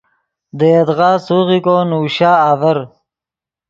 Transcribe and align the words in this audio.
دے 0.57 0.67
یدغا 0.75 1.11
سوغیکو 1.25 1.75
نوشا 1.89 2.31
آڤر 2.49 2.77